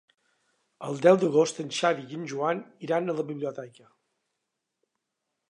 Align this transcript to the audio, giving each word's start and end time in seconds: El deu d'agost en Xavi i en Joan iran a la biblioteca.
El 0.87 0.95
deu 1.05 1.19
d'agost 1.23 1.61
en 1.63 1.69
Xavi 1.81 2.07
i 2.07 2.17
en 2.21 2.25
Joan 2.33 2.65
iran 2.89 3.07
a 3.07 3.17
la 3.21 3.27
biblioteca. 3.29 3.87